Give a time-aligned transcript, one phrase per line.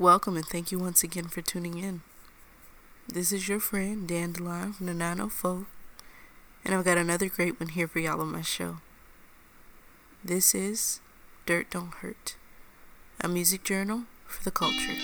[0.00, 2.00] Welcome and thank you once again for tuning in.
[3.06, 5.66] This is your friend Dandelion from the 904,
[6.64, 8.78] and I've got another great one here for y'all on my show.
[10.24, 10.98] This is
[11.46, 12.34] Dirt Don't Hurt,
[13.20, 14.98] a music journal for the culture.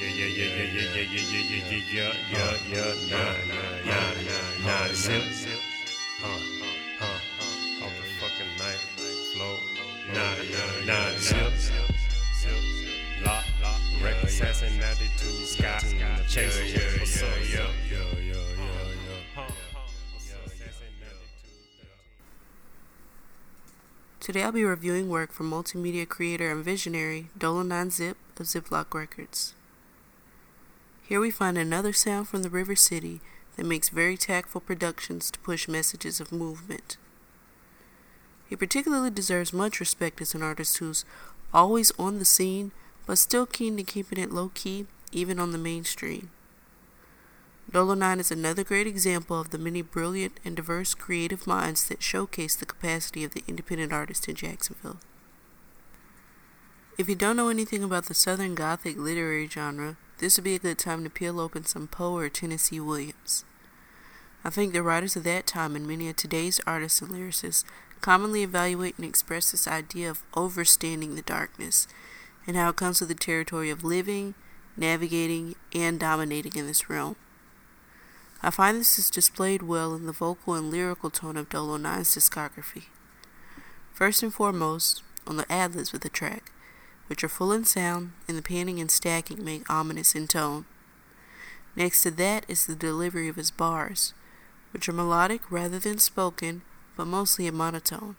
[0.00, 4.66] Yeah, yeah, yeah, yeah, yeah, yeah, yeah, yeah, yeah, yeah, yeah, yeah, nah, nah, nah,
[4.66, 5.22] nah, nah, zip,
[6.20, 8.82] huh, huh, huh, off the fucking night,
[9.32, 9.56] flow,
[10.12, 11.97] nah, nah, nah, zip, zip,
[14.40, 15.80] assassin, attitude, sky,
[16.28, 18.78] chaser, what's up, yeah, yeah, yeah, yeah, uh,
[19.34, 19.50] yeah, uh, uh,
[24.20, 28.94] Today I'll be reviewing work from multimedia creator and visionary Dola 9 Zip of Ziploc
[28.94, 29.54] Records.
[31.08, 33.20] Here we find another sound from the River City
[33.56, 36.96] that makes very tactful productions to push messages of movement.
[38.48, 41.04] He particularly deserves much respect as an artist who's
[41.52, 42.70] always on the scene
[43.08, 46.30] but still keen to keeping it low key even on the mainstream.
[47.72, 52.02] Dola 9 is another great example of the many brilliant and diverse creative minds that
[52.02, 54.98] showcase the capacity of the independent artist in Jacksonville.
[56.98, 60.58] If you don't know anything about the Southern Gothic literary genre, this would be a
[60.58, 63.42] good time to peel open some Poe or Tennessee Williams.
[64.44, 67.64] I think the writers of that time and many of today's artists and lyricists
[68.02, 71.88] commonly evaluate and express this idea of overstanding the darkness
[72.48, 74.34] and how it comes with the territory of living,
[74.74, 77.14] navigating, and dominating in this realm.
[78.42, 82.16] I find this is displayed well in the vocal and lyrical tone of Dola 9's
[82.16, 82.84] discography.
[83.92, 86.50] First and foremost, on the ad-libs of the track,
[87.08, 90.64] which are full in sound, and the panning and stacking make ominous in tone.
[91.76, 94.14] Next to that is the delivery of his bars,
[94.72, 96.62] which are melodic rather than spoken,
[96.96, 98.16] but mostly in monotone.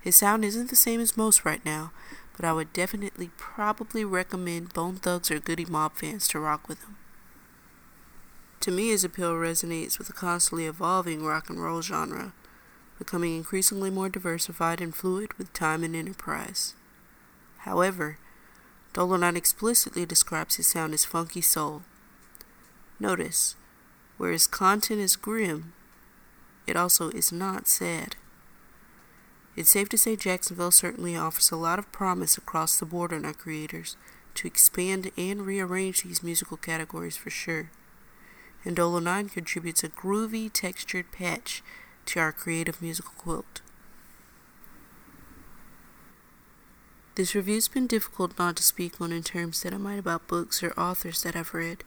[0.00, 1.92] His sound isn't the same as most right now,
[2.40, 6.82] but I would definitely probably recommend Bone Thugs or Goodie Mob fans to rock with
[6.82, 6.96] him.
[8.60, 12.32] To me, his appeal resonates with the constantly evolving rock and roll genre,
[12.98, 16.72] becoming increasingly more diversified and fluid with time and enterprise.
[17.58, 18.16] However,
[18.94, 21.82] Dola 9 explicitly describes his sound as funky soul.
[22.98, 23.54] Notice,
[24.16, 25.74] where his content is grim,
[26.66, 28.16] it also is not sad.
[29.60, 33.26] It's safe to say Jacksonville certainly offers a lot of promise across the board on
[33.26, 33.94] our creators
[34.36, 37.70] to expand and rearrange these musical categories for sure.
[38.64, 41.62] And Dola 9 contributes a groovy, textured patch
[42.06, 43.60] to our creative musical quilt.
[47.16, 50.62] This review's been difficult not to speak on in terms that I might about books
[50.62, 51.84] or authors that I've read.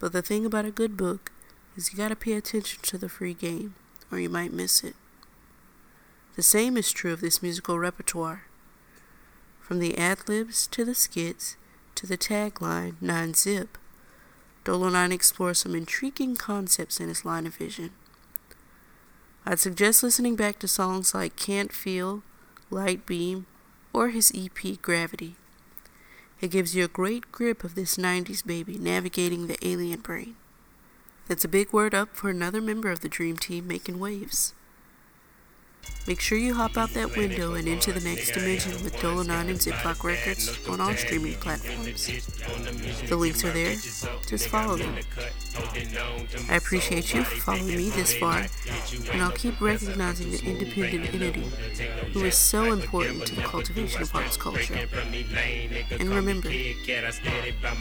[0.00, 1.30] But the thing about a good book
[1.76, 3.76] is you gotta pay attention to the free game,
[4.10, 4.96] or you might miss it.
[6.34, 8.44] The same is true of this musical repertoire.
[9.60, 11.56] From the ad libs to the skits
[11.94, 13.76] to the tagline 9 Zip,
[14.64, 17.90] Dola 9 explores some intriguing concepts in his line of vision.
[19.44, 22.22] I'd suggest listening back to songs like Can't Feel,
[22.70, 23.46] Light Beam,
[23.92, 25.34] or his EP Gravity.
[26.40, 30.36] It gives you a great grip of this 90s baby navigating the alien brain.
[31.28, 34.54] That's a big word up for another member of the Dream Team making waves.
[36.06, 39.48] Make sure you hop out that window and into the next dimension with Dola 9
[39.48, 42.06] and Ziploc Records on all streaming platforms.
[43.08, 43.76] The links are there,
[44.28, 44.96] just follow them.
[46.50, 48.46] I appreciate you for following me this far,
[49.12, 51.52] and I'll keep recognizing the independent entity
[52.12, 54.74] who is so important to the cultivation of arts culture.
[56.00, 56.50] And remember,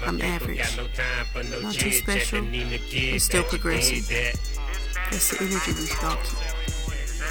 [0.06, 0.78] I'm average,
[1.64, 4.08] not too special, but still progressive.
[5.10, 6.61] That's the energy we should all keep.